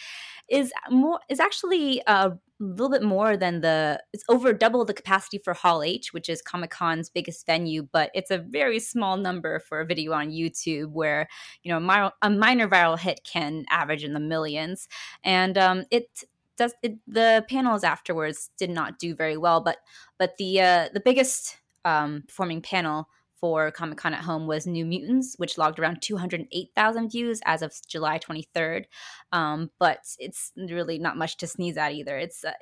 [0.49, 5.37] is more is actually a little bit more than the it's over double the capacity
[5.37, 9.59] for Hall H, which is Comic Con's biggest venue, but it's a very small number
[9.59, 11.27] for a video on YouTube where
[11.63, 14.87] you know a minor, a minor viral hit can average in the millions,
[15.23, 16.23] and um, it
[16.57, 19.77] does it, the panels afterwards did not do very well, but
[20.17, 23.07] but the uh, the biggest um, performing panel
[23.43, 27.73] for Comic Con at Home was New Mutants, which logged around 208,000 views as of
[27.89, 28.85] July 23rd.
[29.33, 32.17] Um, but it's really not much to sneeze at either.
[32.17, 32.53] It's uh,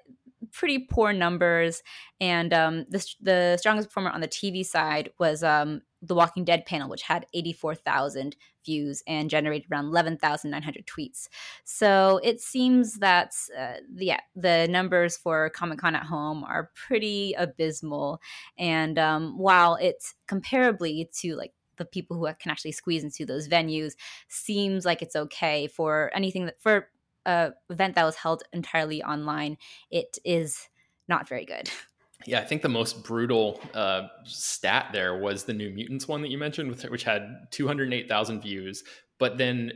[0.52, 1.84] pretty poor numbers.
[2.20, 6.66] And um, the, the strongest performer on the TV side was um, the Walking Dead
[6.66, 8.36] panel, which had 84,000
[8.66, 11.28] views and generated around 11,900 tweets.
[11.64, 16.72] So it seems that, uh, the, yeah, the numbers for Comic Con at home are
[16.76, 18.20] pretty abysmal.
[18.58, 23.48] And um, while it's comparably to like the people who can actually squeeze into those
[23.48, 23.94] venues,
[24.28, 26.88] seems like it's okay for anything that for
[27.26, 29.58] a event that was held entirely online,
[29.90, 30.68] it is
[31.08, 31.70] not very good.
[32.26, 36.30] Yeah, I think the most brutal uh, stat there was the New Mutants one that
[36.30, 38.84] you mentioned, which had 208,000 views.
[39.18, 39.74] But then,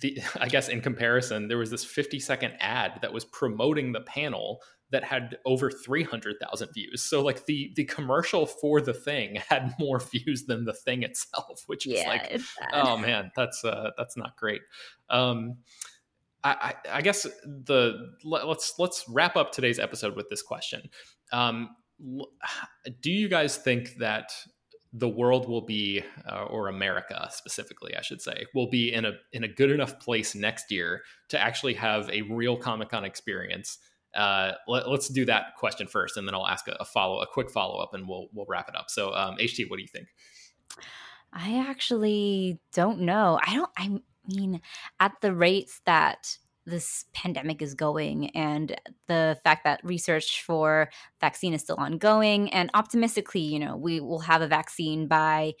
[0.00, 4.00] the, I guess in comparison, there was this 50 second ad that was promoting the
[4.00, 7.02] panel that had over 300,000 views.
[7.02, 11.64] So like the the commercial for the thing had more views than the thing itself,
[11.66, 12.40] which is yeah, like,
[12.72, 14.62] oh man, that's uh, that's not great.
[15.10, 15.58] Um,
[16.44, 20.88] I, I, guess the let's let's wrap up today's episode with this question.
[21.32, 21.70] Um,
[23.00, 24.32] do you guys think that
[24.94, 29.12] the world will be, uh, or America specifically, I should say, will be in a
[29.32, 33.78] in a good enough place next year to actually have a real Comic Con experience
[34.14, 37.26] uh, let, us do that question first, and then I'll ask a, a follow, a
[37.26, 38.90] quick follow up, and we'll we'll wrap it up.
[38.90, 40.08] So, um, HT, what do you think?
[41.32, 43.38] I actually don't know.
[43.44, 43.70] I don't.
[43.76, 44.60] I mean,
[44.98, 46.38] at the rates that
[46.68, 50.90] this pandemic is going and the fact that research for
[51.20, 55.52] vaccine is still ongoing and optimistically you know we will have a vaccine by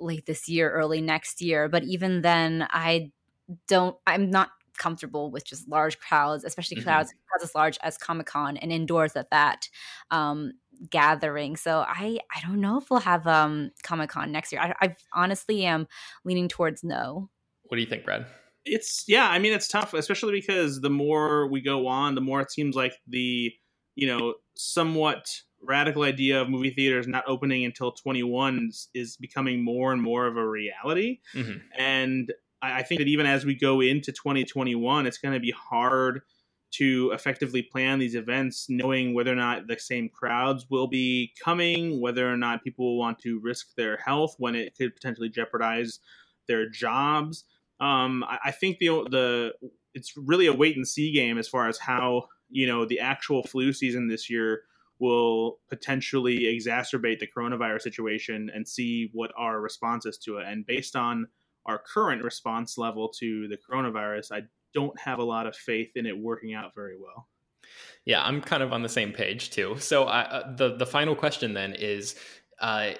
[0.00, 1.68] late this year early next year.
[1.68, 3.10] But even then i
[3.68, 6.88] don't i'm not comfortable with just large crowds especially mm-hmm.
[6.88, 9.68] crowds crowds as large as comic-con and indoors at that
[10.10, 10.52] um,
[10.90, 11.56] gathering.
[11.56, 14.60] So i i don't know if we'll have um comic-con next year.
[14.60, 15.86] I, I honestly am
[16.24, 17.30] leaning towards no.
[17.64, 18.26] What do you think brad
[18.64, 22.40] it's yeah i mean it's tough especially because the more we go on the more
[22.40, 23.52] it seems like the
[23.94, 25.30] you know somewhat
[25.62, 30.36] radical idea of movie theaters not opening until 21 is becoming more and more of
[30.36, 31.58] a reality mm-hmm.
[31.78, 35.52] and I, I think that even as we go into 2021 it's going to be
[35.52, 36.22] hard
[36.72, 42.00] to effectively plan these events knowing whether or not the same crowds will be coming
[42.00, 46.00] whether or not people will want to risk their health when it could potentially jeopardize
[46.46, 47.44] their jobs
[47.80, 49.52] um, I, I think the the
[49.94, 53.42] it's really a wait and see game as far as how you know the actual
[53.42, 54.62] flu season this year
[55.00, 60.46] will potentially exacerbate the coronavirus situation and see what our responses to it.
[60.46, 61.26] And based on
[61.66, 66.06] our current response level to the coronavirus, I don't have a lot of faith in
[66.06, 67.28] it working out very well.
[68.04, 69.76] Yeah, I'm kind of on the same page too.
[69.78, 72.14] So uh, the the final question then is.
[72.60, 72.92] Uh,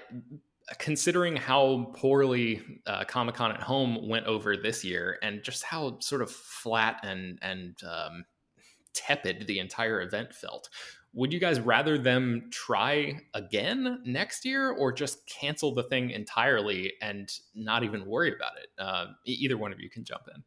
[0.79, 5.99] considering how poorly uh, Comic Con at home went over this year, and just how
[6.01, 8.25] sort of flat and and um,
[8.95, 10.69] tepid the entire event felt,
[11.13, 16.93] would you guys rather them try again next year, or just cancel the thing entirely
[17.03, 18.69] and not even worry about it?
[18.79, 20.43] Uh, either one of you can jump in.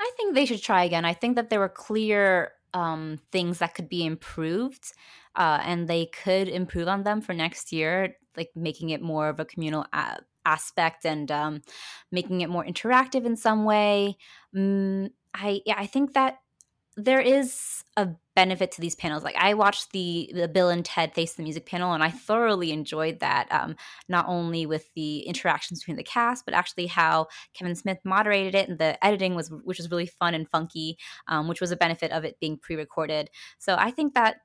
[0.00, 1.04] I think they should try again.
[1.04, 4.92] I think that there were clear um, things that could be improved,
[5.36, 9.40] uh, and they could improve on them for next year, like making it more of
[9.40, 11.62] a communal a- aspect and um,
[12.12, 14.16] making it more interactive in some way.
[14.54, 16.38] Mm, I yeah, I think that
[16.96, 19.24] there is a benefit to these panels.
[19.24, 22.70] Like I watched the the Bill and Ted Face the Music panel, and I thoroughly
[22.72, 23.50] enjoyed that.
[23.50, 23.76] Um,
[24.08, 28.68] not only with the interactions between the cast, but actually how Kevin Smith moderated it,
[28.68, 30.96] and the editing was which was really fun and funky,
[31.28, 33.28] um, which was a benefit of it being pre recorded.
[33.58, 34.36] So I think that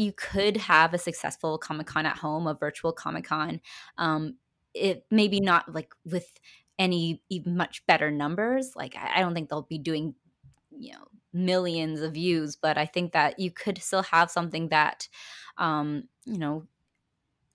[0.00, 3.60] you could have a successful Comic Con at home, a virtual Comic Con.
[3.98, 4.36] Um,
[4.72, 6.28] it maybe not like with
[6.78, 8.72] any much better numbers.
[8.74, 10.14] Like I don't think they'll be doing
[10.80, 15.08] you know millions of views but i think that you could still have something that
[15.58, 16.66] um you know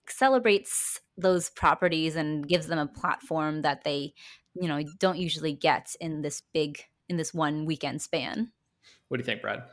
[0.08, 4.14] celebrates those properties and gives them a platform that they
[4.54, 6.78] you know don't usually get in this big
[7.08, 8.50] in this one weekend span
[9.08, 9.64] what do you think brad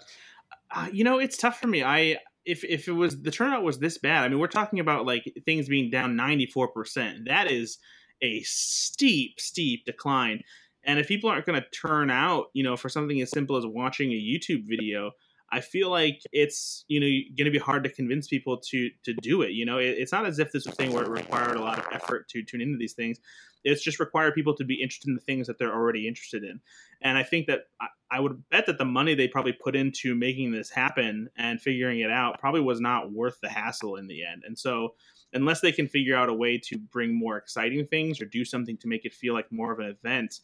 [0.72, 3.80] uh, you know it's tough for me i if if it was the turnout was
[3.80, 7.78] this bad i mean we're talking about like things being down 94% that is
[8.24, 10.42] a steep steep decline.
[10.86, 13.66] And if people aren't going to turn out, you know, for something as simple as
[13.66, 15.12] watching a YouTube video,
[15.54, 19.14] I feel like it's you know going to be hard to convince people to to
[19.22, 19.52] do it.
[19.52, 21.62] You know, it, it's not as if this was a thing where it required a
[21.62, 23.20] lot of effort to tune into these things.
[23.64, 26.60] It's just required people to be interested in the things that they're already interested in.
[27.02, 30.16] And I think that I, I would bet that the money they probably put into
[30.16, 34.26] making this happen and figuring it out probably was not worth the hassle in the
[34.26, 34.44] end.
[34.46, 34.96] And so
[35.34, 38.78] unless they can figure out a way to bring more exciting things or do something
[38.78, 40.40] to make it feel like more of an event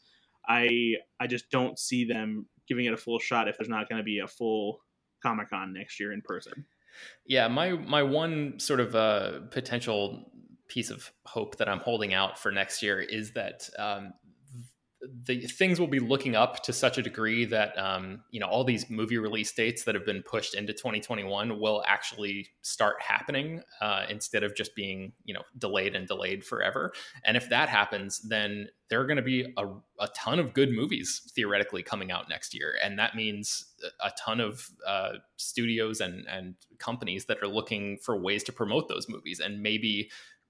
[0.48, 4.00] I I just don't see them giving it a full shot if there's not going
[4.00, 4.82] to be a full
[5.22, 6.66] Comic Con next year in person.
[7.26, 10.32] Yeah, my my one sort of uh, potential
[10.68, 14.14] piece of hope that I'm holding out for next year is that um,
[15.02, 18.64] the things will be looking up to such a degree that um, you know all
[18.64, 24.06] these movie release dates that have been pushed into 2021 will actually start happening uh,
[24.10, 26.92] instead of just being you know delayed and delayed forever.
[27.24, 29.68] And if that happens, then there are going to be a,
[30.00, 33.66] a, ton of good movies theoretically coming out next year, and that means
[34.04, 38.90] a ton of uh, studios and and companies that are looking for ways to promote
[38.90, 40.10] those movies and maybe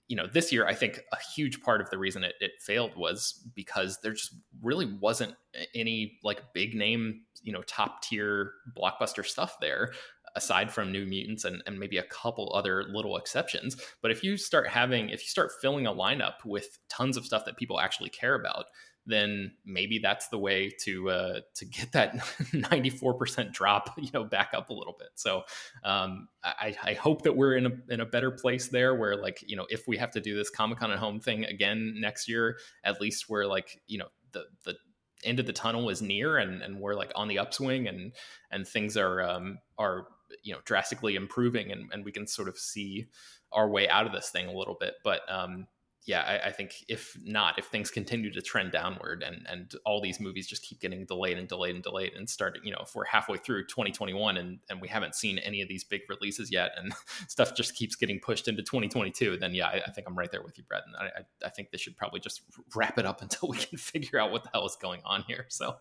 [0.10, 2.97] you know, this year, I think a huge part of the reason it, it failed
[2.97, 5.36] was because there just really wasn't
[5.76, 9.93] any like big name, you know, top tier blockbuster stuff there
[10.36, 13.78] aside from New Mutants and, and maybe a couple other little exceptions.
[14.01, 17.45] But if you start having, if you start filling a lineup with tons of stuff
[17.45, 18.66] that people actually care about,
[19.10, 24.51] then maybe that's the way to uh, to get that 94% drop, you know, back
[24.53, 25.10] up a little bit.
[25.16, 25.43] So
[25.84, 29.43] um, I, I hope that we're in a in a better place there, where like
[29.45, 32.30] you know, if we have to do this Comic Con at home thing again next
[32.30, 34.76] year, at least we're like you know the the
[35.24, 38.14] end of the tunnel is near and, and we're like on the upswing and
[38.51, 40.07] and things are um, are
[40.43, 43.07] you know drastically improving and, and we can sort of see
[43.51, 45.68] our way out of this thing a little bit but um
[46.10, 50.01] yeah, I, I, think if not, if things continue to trend downward and and all
[50.01, 52.95] these movies just keep getting delayed and delayed and delayed and starting, you know, if
[52.95, 56.72] we're halfway through 2021 and and we haven't seen any of these big releases yet
[56.78, 56.93] and
[57.28, 60.41] stuff just keeps getting pushed into 2022, then yeah, I, I think I'm right there
[60.41, 60.82] with you, Brett.
[60.88, 62.41] And I, I think they should probably just
[62.76, 65.45] wrap it up until we can figure out what the hell is going on here.
[65.49, 65.76] So,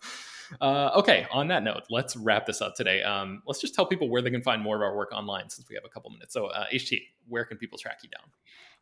[0.61, 3.03] uh, okay, on that note, let's wrap this up today.
[3.03, 5.71] Um, let's just tell people where they can find more of our work online since
[5.71, 6.35] we have a couple minutes.
[6.35, 8.29] So, uh, HT, where can people track you down?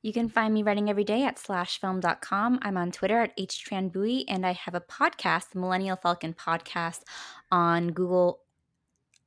[0.02, 2.60] You can find me writing every day at slashfilm.com.
[2.62, 7.00] I'm on Twitter at htranbui, and I have a podcast, the Millennial Falcon podcast,
[7.50, 8.40] on Google,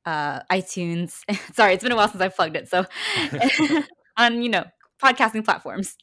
[0.06, 1.20] uh, iTunes.
[1.54, 2.68] Sorry, it's been a while since I've plugged it.
[2.68, 2.86] So
[4.16, 4.64] on, you know,
[5.02, 5.96] podcasting platforms.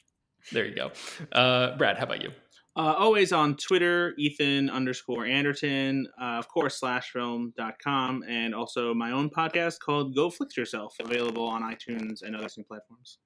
[0.51, 0.91] There you go.
[1.31, 2.31] Uh, Brad, how about you?
[2.77, 9.31] Uh, always on Twitter, Ethan underscore Anderton, uh, of course, slashfilm.com, and also my own
[9.31, 13.17] podcast called Go Flix Yourself, available on iTunes and other streaming platforms.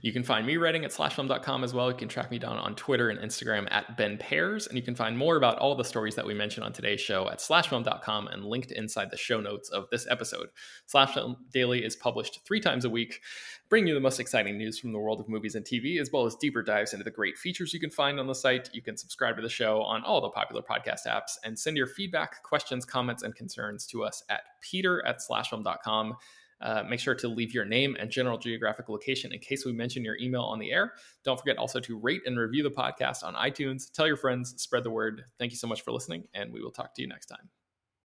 [0.00, 1.90] You can find me writing at slashfilm.com as well.
[1.90, 4.66] You can track me down on Twitter and Instagram at Ben Pears.
[4.66, 7.28] And you can find more about all the stories that we mentioned on today's show
[7.28, 10.48] at slashfilm.com and linked inside the show notes of this episode.
[10.92, 13.20] Slashfilm Daily is published three times a week,
[13.68, 16.24] bringing you the most exciting news from the world of movies and TV, as well
[16.24, 18.70] as deeper dives into the great features you can find on the site.
[18.72, 21.86] You can subscribe to the show on all the popular podcast apps and send your
[21.86, 26.16] feedback, questions, comments, and concerns to us at peter at slashfilm.com.
[26.60, 30.04] Uh, make sure to leave your name and general geographic location in case we mention
[30.04, 30.94] your email on the air.
[31.24, 33.90] Don't forget also to rate and review the podcast on iTunes.
[33.92, 35.24] Tell your friends, spread the word.
[35.38, 37.48] Thank you so much for listening, and we will talk to you next time.